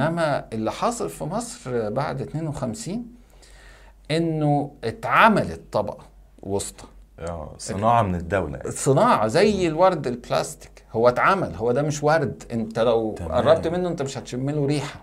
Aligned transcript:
إنما 0.00 0.44
اللي 0.52 0.72
حاصل 0.72 1.08
في 1.08 1.24
مصر 1.24 1.90
بعد 1.90 2.22
52 2.22 3.04
إنه 4.10 4.70
اتعملت 4.84 5.60
طبقة 5.72 6.04
وسطى. 6.42 6.84
آه 7.18 7.54
صناعة 7.58 8.02
من 8.02 8.14
الدولة. 8.14 8.60
صناعة 8.70 9.26
زي 9.26 9.68
الورد 9.68 10.06
البلاستيك. 10.06 10.84
هو 10.92 11.08
اتعمل 11.08 11.54
هو 11.54 11.72
ده 11.72 11.82
مش 11.82 12.02
ورد. 12.02 12.42
أنت 12.52 12.78
لو 12.78 13.14
تمام. 13.18 13.32
قربت 13.32 13.66
منه 13.68 13.88
أنت 13.88 14.02
مش 14.02 14.18
هتشم 14.18 14.50
له 14.50 14.66
ريحه 14.66 15.00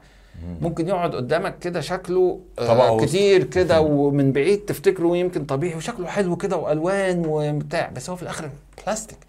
ممكن 0.61 0.87
يقعد 0.87 1.15
قدامك 1.15 1.59
كده 1.59 1.81
شكله 1.81 2.39
آه. 2.59 2.97
كتير 2.99 3.43
كده 3.43 3.81
ومن 3.81 4.31
بعيد 4.31 4.59
تفتكره 4.65 5.17
يمكن 5.17 5.45
طبيعي 5.45 5.75
وشكله 5.75 6.07
حلو 6.07 6.35
كده 6.35 6.57
وألوان 6.57 7.23
وبتاع. 7.27 7.89
بس 7.89 8.09
هو 8.09 8.15
في 8.15 8.23
الآخر 8.23 8.49
بلاستيك. 8.85 9.19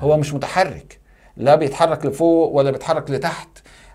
هو 0.00 0.16
مش 0.16 0.34
متحرك. 0.34 0.98
لا 1.36 1.54
بيتحرك 1.54 2.06
لفوق 2.06 2.52
ولا 2.52 2.70
بيتحرك 2.70 3.10
لتحت. 3.10 3.48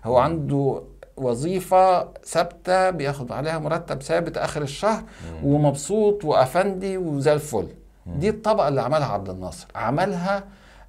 هو 0.04 0.16
عنده 0.18 0.82
وظيفة 1.16 2.08
ثابتة 2.24 2.90
بياخد 2.90 3.32
عليها 3.32 3.58
مرتب 3.58 4.02
ثابت 4.02 4.38
آخر 4.38 4.62
الشهر 4.62 5.02
ومبسوط 5.44 6.24
وأفندي 6.24 6.96
وزي 6.98 7.32
الفل. 7.32 7.68
دي 8.06 8.28
الطبقة 8.28 8.68
اللي 8.68 8.80
عملها 8.82 9.06
عبد 9.06 9.28
الناصر. 9.28 9.66
عملها 9.74 10.44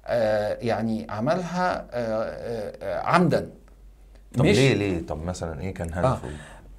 آه 0.06 0.58
يعني 0.60 1.06
عملها 1.10 1.76
آه 1.76 1.84
آه 1.92 2.72
آه 2.82 3.00
عمدا. 3.06 3.50
طب 4.38 4.44
ليه 4.44 4.74
ليه؟ 4.74 5.06
طب 5.06 5.22
مثلا 5.24 5.60
إيه 5.60 5.74
كان 5.74 5.94
هدفه؟ 5.94 6.28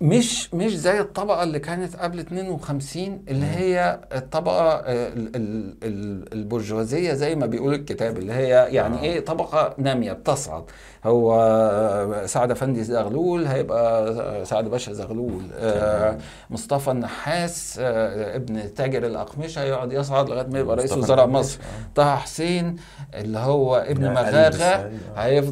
مش 0.06 0.54
مش 0.54 0.78
زي 0.78 1.00
الطبقة 1.00 1.44
اللي 1.44 1.60
كانت 1.60 1.96
قبل 1.96 2.20
52 2.20 3.22
اللي 3.28 3.46
هي 3.46 4.00
الطبقة 4.16 4.72
آه، 4.72 5.08
ال- 5.08 5.36
ال- 5.36 5.76
ال- 5.84 6.34
البرجوازية 6.34 7.14
زي 7.14 7.36
ما 7.36 7.46
بيقول 7.46 7.74
الكتاب 7.74 8.18
اللي 8.18 8.34
هي 8.34 8.48
يعني 8.72 8.98
آه. 8.98 9.02
إيه 9.02 9.20
طبقة 9.20 9.74
نامية 9.78 10.14
بتصعد. 10.14 10.64
هو 11.06 11.34
آه، 11.42 12.26
سعد 12.26 12.52
أفندي 12.52 12.84
زغلول 12.84 13.46
هيبقى 13.48 14.08
آه، 14.10 14.44
سعد 14.44 14.68
باشا 14.68 14.94
زغلول. 14.94 15.44
آه، 15.60 16.18
مصطفى 16.50 16.92
النحاس 16.92 17.78
آه، 17.82 18.36
ابن 18.36 18.74
تاجر 18.74 19.06
الأقمشة 19.06 19.64
يقعد 19.64 19.94
يصعد 19.94 20.30
لغاية 20.30 20.48
ما 20.48 20.60
يبقى 20.60 20.76
رئيس 20.76 20.92
وزراء 20.98 21.28
مصر. 21.28 21.60
طه 21.96 22.16
حسين 22.16 22.76
اللي 23.14 23.38
هو 23.40 23.76
ابن 23.76 24.06
السعيد، 24.18 24.62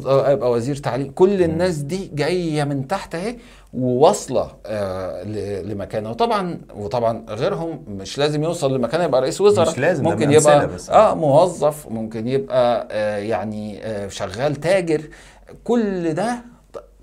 آه. 0.06 0.28
هيبقى 0.28 0.50
وزير 0.50 0.76
تعليم. 0.76 1.12
كل 1.12 1.42
الناس 1.42 1.76
دي 1.78 2.10
جاية 2.14 2.64
من 2.64 2.86
تحت 2.88 3.14
أهي 3.14 3.36
وواصلة 3.74 4.50
آه 4.66 5.22
لمكانه. 5.62 6.10
وطبعا 6.10 6.60
وطبعا 6.74 7.24
غيرهم 7.28 7.84
مش 7.88 8.18
لازم 8.18 8.42
يوصل 8.42 8.74
لمكانه 8.74 9.04
يبقى 9.04 9.20
رئيس 9.20 9.40
وزراء. 9.40 9.70
مش 9.70 9.78
لازم، 9.78 10.04
ممكن 10.04 10.32
يبقى 10.32 10.66
بس. 10.66 10.90
آه 10.90 11.14
موظف 11.14 11.88
ممكن 11.88 12.28
يبقى 12.28 12.88
آه 12.90 13.16
يعني 13.16 13.86
آه 13.86 14.08
شغال 14.08 14.56
تاجر. 14.56 15.02
كل 15.64 16.14
ده 16.14 16.36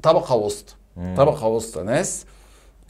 طبقة 0.03 0.36
وسطى 0.36 0.73
مم. 0.97 1.16
طبقة 1.17 1.47
وسطى 1.47 1.83
ناس 1.83 2.25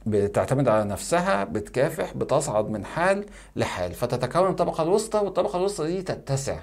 بتعتمد 0.06 0.68
على 0.68 0.84
نفسها 0.90 1.44
بتكافح 1.44 2.14
بتصعد 2.14 2.70
من 2.70 2.86
حال 2.86 3.26
لحال. 3.56 3.92
فتتكون 3.94 4.50
الطبقة 4.50 4.84
الوسطى 4.84 5.20
والطبقة 5.20 5.58
الوسطى 5.60 5.88
دي 5.88 6.02
تتسع. 6.02 6.58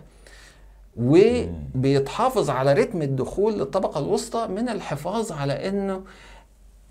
وبيتحافظ 0.97 2.51
على 2.51 2.73
رتم 2.73 3.03
الدخول 3.03 3.59
للطبقة 3.59 4.01
الوسطى 4.01 4.47
من 4.47 4.69
الحفاظ 4.69 5.33
على 5.33 5.69
إنه 5.69 6.01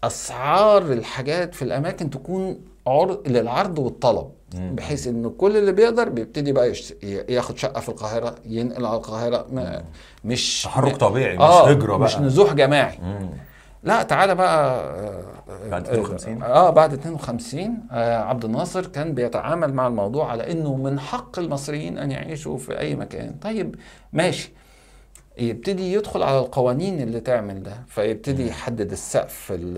أسعار 0.04 0.82
الحاجات 0.82 1.56
في 1.56 1.62
الأماكن 1.62 2.10
تكون 2.10 2.60
عرض 2.88 3.28
للعرض 3.28 3.80
والطلب 3.80 4.32
مم. 4.56 4.76
بحيث 4.76 5.08
انه 5.08 5.30
كل 5.30 5.58
اللي 5.58 5.72
بيقدر 5.72 6.10
بيبتدي 6.10 6.52
بقى 6.52 6.70
يشت... 6.72 7.04
ياخد 7.30 7.58
شقة 7.58 7.80
في 7.82 7.90
القاهرة 7.90 8.36
ينقل 8.46 8.86
على 8.86 8.98
القاهرة 8.98 9.46
ما... 9.52 9.84
مش 10.26 10.64
تحرك 10.64 10.96
طبيعي 10.96 11.36
مش 11.36 11.42
آه 11.42 11.70
هجرة 11.70 11.98
بقى. 11.98 12.08
مش 12.08 12.18
نزوح 12.18 12.54
جماعي. 12.54 12.98
مم. 13.02 13.30
لا 13.84 14.04
تعالى 14.04 14.36
بقى 14.36 14.80
آه، 15.50 15.70
بعد 15.70 15.88
آه، 15.88 15.94
52 15.94 16.44
آه 16.44 16.70
بعد 16.70 16.94
52 16.94 17.78
آه 17.92 18.18
عبد 18.18 18.46
الناصر 18.46 18.86
كان 18.86 19.14
بيتعامل 19.14 19.74
مع 19.74 19.88
الموضوع 19.88 20.32
على 20.32 20.52
إنه 20.52 20.76
من 20.76 21.00
حق 21.00 21.40
المصريين 21.40 21.98
أن 21.98 22.12
يعيشوا 22.12 22.58
في 22.58 22.80
أي 22.80 22.96
مكان. 22.96 23.36
طيب 23.42 23.76
ماشي. 24.14 24.52
يبتدي 25.40 25.94
يدخل 25.94 26.24
على 26.24 26.40
القوانين 26.40 27.02
اللي 27.02 27.20
تعمل 27.20 27.64
ده 27.64 27.78
فيبتدي 27.88 28.48
يحدد 28.48 28.92
السقف 28.92 29.52
ال- 29.52 29.78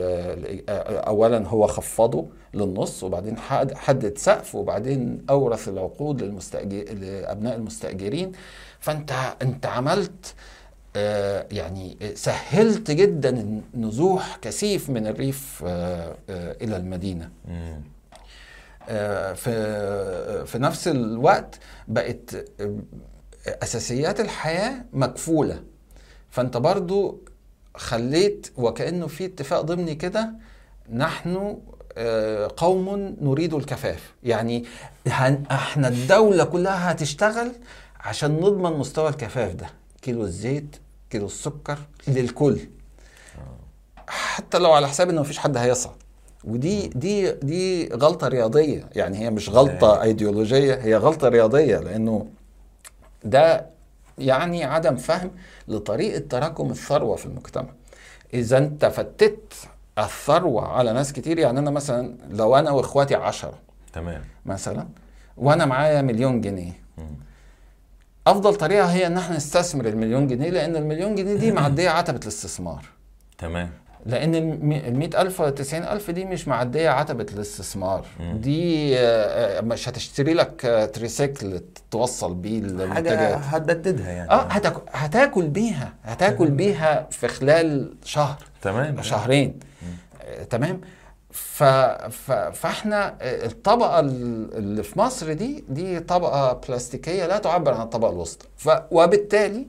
ال- 0.70 0.97
اولا 0.97 1.47
هو 1.47 1.68
خفضه 1.68 2.25
للنص 2.53 3.03
وبعدين 3.03 3.38
حد- 3.38 3.74
حدد 3.78 4.18
سقف 4.18 4.56
وبعدين 4.56 5.25
أورث 5.30 5.68
العقود 5.69 6.22
للمستأجر 6.24 6.94
لأبناء 6.94 7.56
المستأجرين. 7.56 8.31
فأنت 8.80 9.12
أنت 9.42 9.66
عملت 9.66 10.34
آه، 10.96 11.46
يعني 11.52 11.98
سهلت 12.16 12.92
جدا 12.92 13.62
نزوح 13.75 14.38
كثيف 14.42 14.90
من 14.90 15.08
الريف 15.08 15.64
آه، 15.68 16.16
آه، 16.30 16.56
إلى 16.62 16.78
المدينة. 16.78 17.30
في 19.36 20.46
في 20.46 20.58
نفس 20.59 20.88
الوقت 20.88 21.59
بقت 21.88 22.46
أساسيات 23.48 24.20
الحياة 24.20 24.86
مكفوله 24.94 25.64
فأنت 26.30 26.58
برضو 26.58 27.22
خليت 27.76 28.48
وكأنه 28.58 29.08
في 29.08 29.26
اتفاق 29.26 29.62
ضمني 29.62 29.96
كده 29.96 30.30
نحن 30.94 31.58
آه، 31.98 32.52
قوم 32.58 33.16
نريد 33.22 33.54
الكفاف. 33.54 34.14
يعني 34.24 34.66
إحنا 35.52 35.88
الدولة 35.88 36.44
كلها 36.44 36.92
هتشتغل 36.92 37.52
عشان 38.00 38.32
نضمن 38.32 38.80
مستوى 38.80 39.10
الكفاف 39.10 39.54
ده. 39.56 39.70
كيلو 40.02 40.24
الزيت 40.24 40.76
كيلو 41.10 41.26
السكر 41.26 41.78
للكل. 42.08 42.60
حتى 44.08 44.58
لو 44.58 44.72
على 44.72 44.88
حساب 44.88 45.10
إنه 45.10 45.22
مفيش 45.22 45.38
حد 45.38 45.58
هيصعد. 45.58 45.96
ودي 46.44 46.88
دي 46.88 47.32
دي 47.32 47.88
غلطة 47.88 48.28
رياضية. 48.28 48.90
يعني 48.96 49.18
هي 49.18 49.30
مش 49.30 49.50
غلطة 49.50 50.02
إيديولوجية 50.02 50.74
هي 50.76 50.96
غلطة 50.96 51.30
رياضية. 51.30 51.78
لأنه 51.78 52.28
ده 53.24 53.66
يعني 54.18 54.63
عدم 54.63 54.96
فهم 54.96 55.31
لطريقة 55.68 56.19
تراكم 56.19 56.72
الثروة 56.72 57.16
في 57.16 57.25
المجتمع. 57.25 57.69
إذا 58.34 58.57
أنت 58.57 58.85
فتت 58.85 59.53
الثروة 59.97 60.68
على 60.68 60.94
ناس 60.94 61.13
كتير 61.13 61.40
يعني 61.40 61.59
أنا 61.59 61.72
مثلا 61.72 62.16
لو 62.30 62.56
أنا 62.56 62.72
وإخواتي 62.72 63.16
عشرة 63.16 63.59
تمام. 63.94 64.22
مثلا 64.46 64.88
وأنا 65.38 65.66
معايا 65.66 66.02
مليون 66.02 66.41
جنيه. 66.41 66.74
أفضل 68.28 68.56
طريقة 68.56 68.85
هي 68.85 69.07
إن 69.07 69.18
إحنا 69.18 69.36
نستثمر 69.36 69.86
المليون 69.86 70.28
جنيه 70.28 70.50
لأن 70.50 70.75
المليون 70.75 71.16
جنيه 71.16 71.36
دي 71.36 71.51
معدية 71.62 71.90
عتبة 71.90 72.19
الاستثمار. 72.24 72.86
تمام. 73.38 73.69
لأن 74.06 74.36
ال 74.36 74.96
100000 75.00 75.42
ولا 75.42 75.50
90000 75.50 76.12
دي 76.12 76.26
مش 76.26 76.48
معدية 76.48 76.90
عتبة 76.90 77.26
الاستثمار. 77.34 78.06
دي 78.34 78.94
آه، 79.00 79.62
مش 79.62 79.90
هتشتري 79.90 80.34
لك 80.34 80.66
آه، 80.66 80.86
تريسيكل 80.86 81.62
توصل 81.92 82.34
بيه 82.36 82.60
المنتجات. 82.60 83.38
هتجددها 83.38 84.12
يعني. 84.12 84.32
آه 84.32 84.42
هتاكل 84.42 84.82
هتاكل 84.92 85.48
بيها 85.48 85.94
هتاكل 86.04 86.52
بيها 86.52 87.08
في 87.12 87.28
خلال 87.28 87.94
شهر. 88.04 88.36
تمام. 88.62 89.02
شهرين. 89.02 89.60
آه، 90.24 90.44
تمام. 90.44 90.81
ف... 91.31 91.64
ف... 91.64 92.31
فاحنا 92.31 93.16
الطبقة 93.22 94.00
ال- 94.00 94.58
اللي 94.58 94.84
في 94.84 95.00
مصر 95.00 95.34
دي 95.34 95.64
دي 95.70 96.00
طبقة 96.00 96.54
بلاستيكية 96.68 97.26
لا 97.26 97.38
تعبر 97.38 97.74
عن 97.74 97.81
الطبقة 97.81 98.12
الوسطى. 98.12 98.46
ف... 98.58 98.70
وبالتالي 98.92 99.68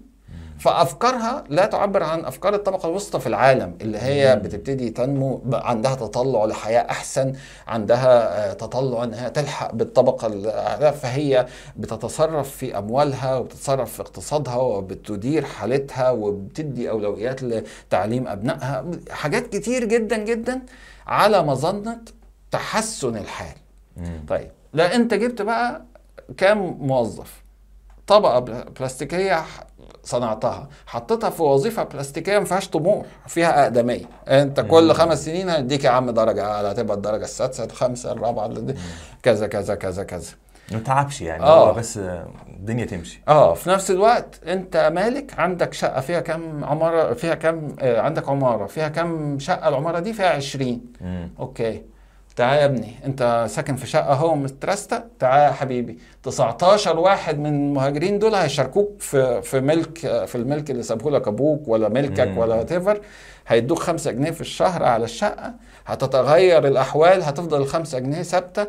فأفكارها 0.60 1.44
لا 1.48 1.66
تعبر 1.66 2.02
عن 2.02 2.24
أفكار 2.24 2.54
الطبقة 2.54 2.88
الوسطى 2.88 3.20
في 3.20 3.26
العالم 3.26 3.74
اللي 3.80 3.98
هي 3.98 4.36
بتبتدي 4.36 4.90
تنمو 4.90 5.42
عندها 5.52 5.94
تطلع 5.94 6.44
لحياة 6.44 6.80
أحسن 6.90 7.32
عندها 7.66 8.50
آه، 8.50 8.52
تطلع 8.52 9.04
إنها 9.04 9.28
تلحق 9.28 9.74
بالطبقة 9.74 10.26
ال- 10.26 10.92
فهي 10.92 11.46
بتتصرف 11.76 12.50
في 12.56 12.78
أموالها 12.78 13.36
وبتتصرف 13.36 13.92
في 13.92 14.00
اقتصادها 14.02 14.56
وبتدير 14.56 15.44
حالتها 15.44 16.10
وبتدي 16.10 16.90
أولويات 16.90 17.42
لتعليم 17.42 18.28
أبنائها. 18.28 18.84
حاجات 19.10 19.46
كتير 19.46 19.84
جدا 19.84 20.16
جدا 20.16 20.62
على 21.06 21.42
مظنة 21.42 21.98
تحسن 22.50 23.16
الحال. 23.16 23.54
طيب 24.28 24.50
لا 24.72 24.94
أنت 24.94 25.14
جبت 25.14 25.42
بقى 25.42 25.82
كام 26.36 26.76
موظف؟ 26.80 27.42
طبقة 28.10 28.38
بلا- 28.38 28.64
بلاستيكية 28.78 29.42
صنعتها. 30.04 30.68
حطيتها 30.86 31.30
في 31.30 31.42
وظيفة 31.42 31.82
بلاستيكية 31.82 32.38
ما 32.38 32.44
فيهاش 32.44 32.68
طموح 32.68 33.06
فيها 33.26 33.62
أقدمية. 33.62 34.04
أنت 34.28 34.60
كل 34.60 34.92
خمس 34.92 35.24
سنين 35.24 35.48
هنديك 35.50 35.84
يا 35.84 35.90
عم 35.90 36.10
درجة 36.10 36.44
أعلى 36.44 36.68
هتبقى 36.70 36.96
الدرجة 36.96 37.24
السادسة 37.24 37.64
الخامسة 37.64 38.12
الرابعة 38.12 38.50
كذا 39.22 39.46
كذا 39.46 39.74
كذا 39.74 40.04
كذا. 40.04 40.32
ما 40.72 40.78
تعبش 40.78 41.20
يعني 41.22 41.42
آه. 41.42 41.68
هو 41.70 41.74
بس 41.74 41.98
الدنيا 42.48 42.84
تمشي. 42.84 43.22
آه 43.28 43.54
في 43.54 43.70
نفس 43.70 43.90
الوقت 43.90 44.40
أنت 44.46 44.90
مالك؟ 44.94 45.38
عندك 45.38 45.72
شقة 45.72 46.00
فيها 46.00 46.20
كام 46.20 46.64
عمارة؟ 46.64 47.14
فيها 47.14 47.34
كام 47.34 47.76
آه 47.80 48.00
عندك 48.00 48.28
عمارة. 48.28 48.66
فيها 48.66 48.88
كام 48.88 49.38
شقة؟ 49.38 49.68
العمارة 49.68 49.98
دي 49.98 50.12
فيها 50.12 50.28
20 50.30 50.80
مم. 51.00 51.30
okay. 51.40 51.82
تعال 52.40 52.58
يا 52.58 52.64
ابني 52.64 52.94
انت 53.04 53.46
ساكن 53.50 53.76
في 53.76 53.86
شقة 53.86 54.12
اهو 54.12 54.34
مترستة 54.34 55.02
تعال 55.18 55.40
يا 55.48 55.50
حبيبي 55.52 55.98
19 56.22 56.98
واحد 56.98 57.38
من 57.38 57.46
المهاجرين 57.46 58.18
دول 58.18 58.34
هيشاركوك 58.34 59.00
في 59.00 59.42
في 59.42 59.60
ملك 59.60 59.98
في 60.26 60.34
الملك 60.34 60.70
اللي 60.70 60.82
سابه 60.82 61.10
لك 61.10 61.28
أبوك 61.28 61.68
ولا 61.68 61.88
ملكك 61.88 62.28
مم. 62.28 62.38
ولا 62.38 62.62
تيفر 62.62 63.00
هيدوك 63.46 63.78
5 63.78 64.10
جنيه 64.10 64.30
في 64.30 64.40
الشهر 64.40 64.82
على 64.82 65.04
الشقة 65.04 65.54
هتتغير 65.86 66.66
الأحوال 66.66 67.22
هتفضل 67.22 67.60
الخمسة 67.60 67.98
جنيه 67.98 68.22
ثابتة. 68.22 68.66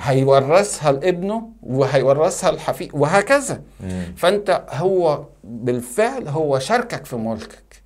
هيورثها 0.00 0.92
لابنه 0.92 1.48
وهيورثها 1.62 2.50
لحفيد 2.50 2.90
وهكذا 2.94 3.60
مم. 3.80 4.14
فانت 4.16 4.64
هو 4.70 5.24
بالفعل 5.44 6.28
هو 6.28 6.58
شاركك 6.58 7.04
في 7.04 7.16
ملكك. 7.16 7.82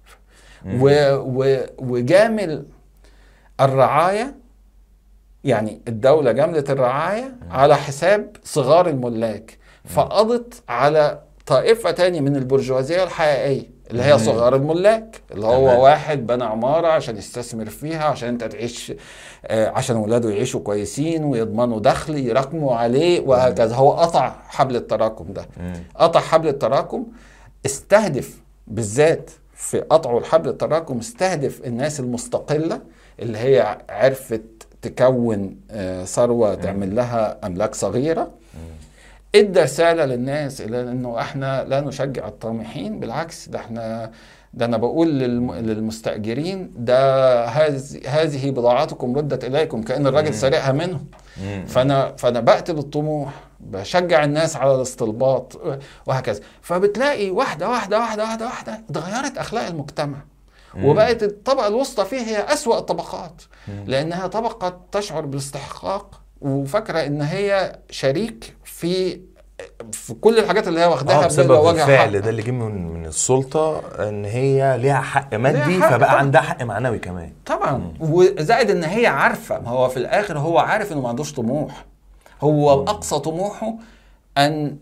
و 0.66 0.88
و 1.14 1.56
وجامل 1.78 2.64
الرعاية 3.60 4.34
يعني 5.46 5.80
الدولة 5.88 6.32
جملت 6.32 6.70
الرعاية 6.70 7.32
على 7.50 7.76
حساب 7.76 8.36
صغار 8.44 8.88
الملاك 8.88 9.58
فقضت 9.84 10.62
على 10.68 11.20
طائفة 11.46 11.90
تاني 11.90 12.20
من 12.20 12.36
البرجوازية 12.36 13.04
الحقيقية 13.04 13.76
اللي 13.90 14.02
هي. 14.02 14.18
صغار 14.18 14.56
الملاك 14.56 15.20
اللي 15.32 15.46
هو 15.46 15.66
تمام. 15.68 15.78
واحد 15.80 16.26
بنى 16.26 16.44
عمارة 16.44 16.86
عشان 16.88 17.16
يستثمر 17.16 17.66
فيها 17.66 18.04
عشان 18.04 18.28
انت 18.28 18.44
تعيش 18.44 18.92
آه، 19.46 19.68
عشان 19.68 19.96
ولاده 19.96 20.30
يعيشوا 20.30 20.60
كويسين 20.60 21.24
ويضمنوا 21.24 21.80
دخل 21.80 22.18
يراكموا 22.18 22.74
عليه 22.76 23.20
وهكذا 23.20 23.74
هو 23.74 23.92
قطع 23.92 24.34
حبل 24.48 24.76
التراكم 24.76 25.32
ده. 25.32 25.46
قطع 25.96 26.20
حبل 26.20 26.48
التراكم 26.48 27.06
استهدف 27.66 28.40
بالذات 28.66 29.30
في 29.54 29.80
قطعه 29.80 30.18
الحبل 30.18 30.48
التراكم 30.48 30.98
استهدف 30.98 31.60
الناس 31.66 32.00
المستقلة 32.00 32.80
اللي 33.20 33.38
هي 33.38 33.78
عرفت 33.90 34.42
تكون 34.88 35.56
آه، 35.70 36.04
ثروة 36.04 36.54
تعمل 36.54 36.96
لها 36.96 37.38
أملاك 37.46 37.74
صغيرة. 37.74 38.30
إدى 39.34 39.60
رسالة 39.60 40.04
للناس 40.04 40.60
إلى 40.60 40.80
إنه 40.80 41.20
إحنا 41.20 41.64
لا 41.64 41.80
نشجع 41.80 42.28
الطامحين 42.28 43.00
بالعكس 43.00 43.48
ده 43.48 43.58
إحنا 43.58 44.10
ده 44.54 44.64
أنا 44.64 44.76
بقول 44.76 45.08
للم- 45.08 45.52
للمستأجرين 45.52 46.72
ده 46.76 47.44
هذه 47.46 47.80
هذه 48.06 48.50
بضاعتكم 48.50 49.16
ردت 49.16 49.44
إليكم 49.44 49.82
كأن 49.82 50.06
الراجل 50.06 50.34
سارقها 50.34 50.72
منهم. 50.72 51.06
فأنا 51.66 52.12
فأنا 52.16 52.40
بقتل 52.40 52.78
الطموح 52.78 53.30
بشجع 53.60 54.24
الناس 54.24 54.56
على 54.56 54.74
الاستلباط 54.74 55.60
وهكذا. 56.06 56.40
فبتلاقي 56.62 57.30
واحدة 57.30 57.68
واحدة 57.68 57.98
واحدة 57.98 58.22
واحدة 58.22 58.44
واحدة 58.46 58.80
اتغيرت 58.90 59.38
أخلاق 59.38 59.66
المجتمع. 59.66 60.16
وبقت 60.84 61.22
الطبقة 61.22 61.66
الوسطى 61.66 62.04
فيه 62.04 62.20
هي 62.20 62.52
أسوأ 62.52 62.78
الطبقات 62.78 63.42
لأنها 63.86 64.26
طبقة 64.26 64.80
تشعر 64.92 65.26
بالاستحقاق 65.26 66.20
وفاكرة 66.40 67.06
إن 67.06 67.22
هي 67.22 67.78
شريك 67.90 68.56
في 68.64 69.20
في 69.92 70.14
كل 70.14 70.38
الحاجات 70.38 70.68
اللي 70.68 70.80
هي 70.80 70.84
آه 70.84 70.88
واخداها 70.90 71.26
بسبب 71.26 71.48
بلا 71.48 71.58
وجه 71.58 71.82
الفعل. 71.82 72.20
ده 72.20 72.30
اللي 72.30 72.42
جه 72.42 72.50
من 72.50 72.86
من 72.94 73.06
السلطة 73.06 73.82
إن 74.08 74.24
هي 74.24 74.78
ليها 74.78 75.00
حق 75.00 75.34
مادي 75.34 75.58
حق 75.82 75.88
فبقى 75.90 76.08
طبعا. 76.08 76.20
عندها 76.20 76.40
حق 76.40 76.62
معنوي 76.62 76.98
كمان. 76.98 77.32
طبعا. 77.46 77.92
وزائد 78.00 78.70
إن 78.70 78.84
هي 78.84 79.06
عارفة 79.06 79.58
ما 79.60 79.68
هو 79.68 79.88
في 79.88 79.96
الآخر 79.96 80.38
هو 80.38 80.58
عارف 80.58 80.92
إنه 80.92 81.00
ما 81.00 81.08
عندوش 81.08 81.32
طموح. 81.32 81.84
هو 82.40 82.72
أقصى 82.82 83.18
طموحه 83.18 83.74
أن 84.38 84.76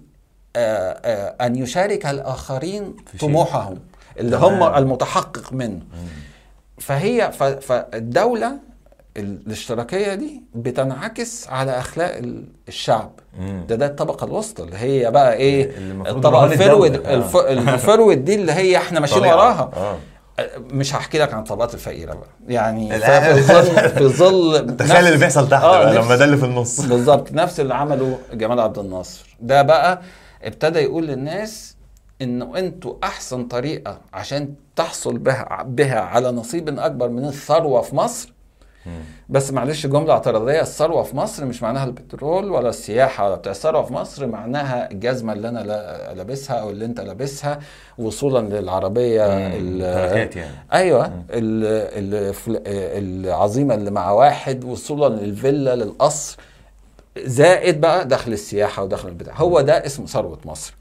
آه، 0.56 0.92
آه، 1.40 1.46
أن 1.46 1.56
يشارك 1.56 2.06
الآخرين. 2.06 2.96
طموحهم. 3.20 3.78
اللي. 4.20 4.36
هم 4.36 4.62
المتحقق 4.62 5.52
منه 5.52 5.80
فهي 6.80 7.32
فالدولة 7.60 8.58
الاشتراكية 9.16 10.14
دي 10.14 10.42
بتنعكس 10.54 11.48
على 11.48 11.78
أخلاق 11.78 12.16
ال- 12.16 12.44
الشعب. 12.68 13.10
ده 13.68 13.76
ده 13.76 13.86
الطبقة 13.86 14.24
الوسطى 14.24 14.62
اللي 14.62 14.76
هي 14.76 15.10
بقى 15.10 15.34
إيه 15.34 15.70
الطبقه 16.06 16.44
الفرود. 16.44 17.06
آه. 17.06 17.50
الفرود 17.74 18.24
دي 18.24 18.34
اللي 18.34 18.52
هي 18.52 18.76
إحنا 18.76 19.00
ماشيين. 19.00 19.24
وراها 19.24 19.70
آه 19.76 19.96
مش 20.58 20.94
هحكي 20.94 21.18
لك 21.18 21.34
عن 21.34 21.38
الطبقات 21.40 21.74
الفقيرة 21.74 22.14
بقى 22.14 22.28
يعني. 22.48 22.98
في 23.00 23.42
ظل 23.42 23.88
في 23.90 24.08
ظل 24.08 24.66
تخيل 24.78 25.06
اللي 25.06 25.18
بيحصل 25.18 25.48
تحت 25.48 25.62
آه، 25.64 25.78
بقى 25.84 25.94
لما 25.94 26.16
ده 26.16 26.24
اللي 26.24 26.36
في 26.36 26.44
النص 26.44 26.80
بالظبط 26.80 27.32
نفس 27.32 27.60
اللي 27.60 27.74
عمله 27.74 28.18
جمال 28.32 28.60
عبد 28.60 28.78
الناصر 28.78 29.36
ده 29.40 29.62
بقى 29.62 30.02
ابتدى 30.42 30.78
يقول 30.78 31.06
للناس 31.06 31.76
انه 32.22 32.58
أنتوا 32.58 32.94
أحسن 33.04 33.44
طريقة 33.44 33.98
عشان 34.12 34.54
تحصل 34.76 35.18
بها 35.18 35.62
بها 35.62 36.00
على 36.00 36.30
نصيب 36.30 36.78
أكبر 36.78 37.08
من 37.08 37.24
الثروة 37.24 37.80
في 37.80 37.96
مصر. 37.96 38.32
بس 39.28 39.52
معلش 39.52 39.86
جملة 39.86 40.12
اعتراضية 40.12 40.60
الثروة 40.60 41.02
في 41.02 41.16
مصر 41.16 41.44
مش 41.44 41.62
معناها 41.62 41.84
البترول 41.84 42.50
ولا 42.50 42.68
السياحة. 42.68 43.26
ولا 43.26 43.34
بتاع 43.34 43.52
الثروة 43.52 43.82
في 43.82 43.92
مصر 43.92 44.26
معناها 44.26 44.90
الجزمة 44.90 45.32
اللي 45.32 45.48
أنا 45.48 45.58
لا- 45.60 46.14
لابسها 46.14 46.56
أو 46.56 46.70
اللي 46.70 46.84
أنت 46.84 47.00
لابسها 47.00 47.58
وصولا 47.98 48.60
للعربية 48.60 49.22
يعني. 49.22 49.56
أيوه. 50.72 51.06
ال- 51.30 52.32
ال- 52.40 53.24
العظيمة 53.26 53.74
اللي 53.74 53.90
مع 53.90 54.10
واحد 54.10 54.64
وصولا 54.64 55.14
للفيلا 55.14 55.76
للقصر 55.76 56.36
زائد 57.18 57.80
بقى 57.80 58.08
دخل 58.08 58.32
السياحة 58.32 58.82
ودخل 58.82 59.08
البتاع. 59.08 59.34
هو 59.36 59.60
ده 59.60 59.86
اسمه 59.86 60.06
ثروة 60.06 60.38
مصر. 60.44 60.74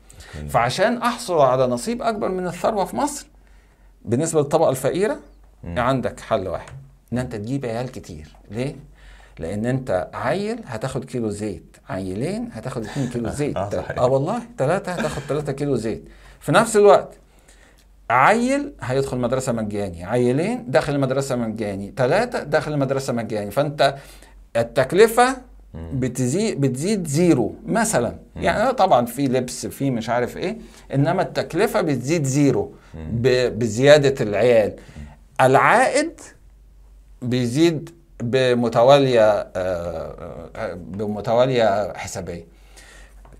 فعشان 0.49 0.97
أحصل 0.97 1.39
على 1.39 1.67
نصيب 1.67 2.01
أكبر 2.01 2.29
من 2.29 2.47
الثروة 2.47 2.85
في 2.85 2.95
مصر 2.95 3.27
بالنسبة 4.05 4.39
للطبقة 4.39 4.69
الفقيرة 4.69 5.19
عندك 5.63 6.19
حل 6.19 6.47
واحد. 6.47 6.69
إن 7.13 7.17
أنت 7.17 7.35
تجيب 7.35 7.65
عيال 7.65 7.91
كتير. 7.91 8.35
ليه؟ 8.51 8.75
لأن 9.39 9.65
أنت 9.65 10.09
عيل 10.13 10.59
هتاخد 10.65 11.05
كيلو 11.05 11.29
زيت. 11.29 11.77
عيلين 11.89 12.49
هتاخد 12.53 12.83
2 12.85 13.09
كيلو 13.09 13.29
زيت. 13.39 13.57
آه،. 13.57 13.69
آه 13.97 14.05
والله. 14.07 14.39
ثلاثة 14.57 14.91
هتاخد 14.91 15.21
3 15.21 15.51
كيلو 15.51 15.75
زيت. 15.75 16.03
في 16.39 16.51
نفس 16.51 16.77
الوقت 16.77 17.13
عيل 18.09 18.73
هيدخل 18.81 19.17
مدرسة 19.17 19.51
مجاني. 19.51 20.05
عيلين 20.05 20.65
داخل 20.71 20.95
المدرسة 20.95 21.35
مجاني. 21.35 21.93
ثلاثة 21.97 22.43
داخل 22.43 22.73
المدرسة 22.73 23.13
مجاني. 23.13 23.51
فأنت 23.51 23.95
التكلفة 24.55 25.37
بتزيد 25.73 26.61
بتزيد 26.61 27.07
زيرو 27.07 27.55
مثلا. 27.65 28.15
يعني 28.35 28.73
طبعا 28.73 29.05
في 29.05 29.27
لبس 29.27 29.65
في 29.67 29.91
مش 29.91 30.09
عارف 30.09 30.37
إيه 30.37 30.57
إنما 30.93 31.21
التكلفة 31.21 31.81
بتزيد 31.81 32.23
زيرو 32.23 32.71
ب- 32.95 33.59
بزيادة 33.59 34.23
العيال. 34.23 34.73
العائد 35.41 36.11
بيزيد 37.21 37.89
بمتوالية 38.23 39.31
آه، 39.31 39.49
آه، 40.55 40.73
بمتوالية 40.73 41.93
حسابية. 41.93 42.45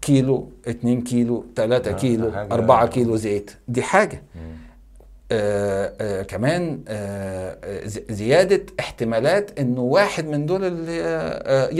كيلو 0.02 0.50
2 0.68 1.02
كيلو 1.02 1.46
3 1.56 1.92
آه، 1.92 1.94
كيلو 1.94 2.32
حاجة- 2.32 2.52
4 2.54 2.88
كيلو 2.88 3.16
زيت. 3.16 3.52
دي 3.68 3.82
حاجة. 3.82 4.24
آه 5.34 5.94
آه 6.02 6.22
كمان 6.22 6.80
آه 6.88 7.58
ز- 7.86 8.02
زيادة 8.10 8.66
احتمالات 8.80 9.60
إنه 9.60 9.82
واحد 9.82 10.28
من 10.28 10.46
دول 10.46 10.64
اللي 10.66 10.98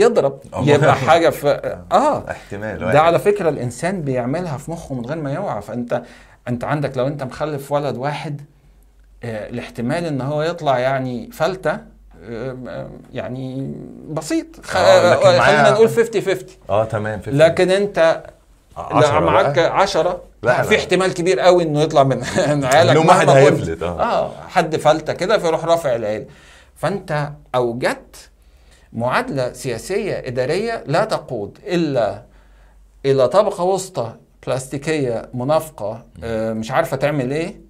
يضرب. 0.02 0.38
يبقى 0.62 0.94
حاجة 0.96 1.30
في 1.30 1.48
آه 1.92 2.30
احتمال 2.30 2.78
ده. 2.78 3.00
على 3.00 3.18
فكرة 3.18 3.48
الإنسان 3.48 4.02
بيعملها 4.02 4.56
في 4.58 4.70
مخه 4.70 4.94
من 4.94 5.06
غير 5.06 5.16
ما 5.18 5.32
يوعى 5.32 5.62
فأنت 5.62 6.02
أنت 6.48 6.64
عندك 6.64 6.96
لو 6.98 7.06
أنت 7.06 7.22
مخلف 7.22 7.72
ولد 7.72 7.96
واحد 7.96 8.40
الاحتمال 9.24 10.04
إن 10.04 10.20
هو 10.20 10.42
يطلع 10.42 10.78
يعني 10.78 11.30
فلتة 11.32 11.78
آه، 12.30 12.88
يعني 13.12 13.74
بسيط 14.08 14.46
خلينا 14.66 15.70
نقول 15.70 15.88
50 15.88 16.22
50 16.22 16.36
آه 16.70 16.84
تمام 16.84 17.20
فكرة. 17.20 17.32
لكن 17.32 17.70
أنت 17.70 18.22
لا 19.00 19.20
معاك 19.20 19.54
بقى. 19.56 19.80
10 19.80 20.22
لا، 20.44 20.62
في. 20.62 20.76
احتمال 20.76 21.14
كبير 21.14 21.40
قوي 21.40 21.62
إنه 21.62 21.80
يطلع 21.82 22.02
من 22.02 22.16
من 22.56 22.64
عيالك 22.64 22.96
واحد 23.08 23.26
مهما 23.26 23.44
كنت. 23.50 23.60
هيفلت، 23.60 23.82
آه. 23.82 24.02
آه 24.02 24.32
حد 24.48 24.76
فلتة 24.76 25.12
كده 25.12 25.38
فيروح 25.38 25.64
رافع 25.64 25.94
العيله 25.96 26.26
فأنت 26.76 27.30
أوجدت 27.54 28.16
معادلة 28.92 29.52
سياسية 29.52 30.18
إدارية 30.26 30.84
لا 30.86 31.04
تقود 31.04 31.58
إلا 31.66 32.22
إلى 33.06 33.28
طبقة 33.28 33.64
وسطى 33.64 34.14
بلاستيكية 34.46 35.28
منافقة 35.34 36.04
آه، 36.24 36.52
مش 36.52 36.70
عارفة 36.70 36.96
تعمل 36.96 37.30
إيه 37.32 37.64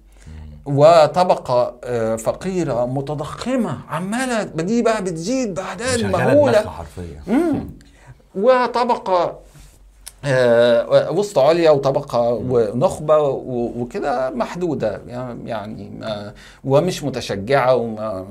وطبقة 0.65 1.75
آه، 1.83 2.15
فقيرة 2.15 2.85
متضخمة 2.85 3.77
عمالة 3.89 4.43
دي 4.43 4.81
بقى 4.81 5.03
بتزيد 5.03 5.59
مهولة 5.59 6.51
دماغها 6.61 6.69
حرفيا. 6.69 7.21
وطبقة 8.35 9.39
وسط 11.11 11.39
عليا 11.39 11.71
وطبقة 11.71 12.29
ونخبة 12.49 13.17
وكده 13.77 14.29
محدودة 14.29 15.01
يعني 15.45 15.91
ما- 15.99 16.33
ومش 16.63 17.03
متشجعة 17.03 17.75
وما 17.75 18.25